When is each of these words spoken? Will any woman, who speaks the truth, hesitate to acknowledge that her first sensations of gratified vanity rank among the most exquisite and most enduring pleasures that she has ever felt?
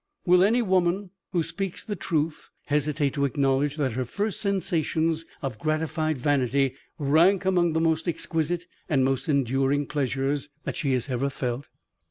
Will 0.25 0.43
any 0.43 0.63
woman, 0.63 1.11
who 1.31 1.43
speaks 1.43 1.83
the 1.83 1.95
truth, 1.95 2.49
hesitate 2.65 3.13
to 3.13 3.25
acknowledge 3.25 3.75
that 3.75 3.91
her 3.91 4.03
first 4.03 4.41
sensations 4.41 5.25
of 5.43 5.59
gratified 5.59 6.17
vanity 6.17 6.73
rank 6.97 7.45
among 7.45 7.73
the 7.73 7.81
most 7.81 8.07
exquisite 8.07 8.65
and 8.89 9.05
most 9.05 9.29
enduring 9.29 9.85
pleasures 9.85 10.49
that 10.63 10.75
she 10.75 10.93
has 10.93 11.07
ever 11.07 11.29
felt? 11.29 11.69